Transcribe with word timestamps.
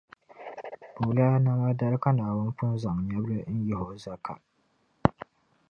Bulaa 1.01 1.35
nama 1.45 1.67
dali 1.79 1.97
ka 2.03 2.11
Naawuni 2.17 2.51
pun 2.57 2.69
zaŋ 2.81 2.97
nyɛbili 3.07 3.37
n-yihi 3.55 3.81
o 3.93 3.95
zaka. 4.03 4.33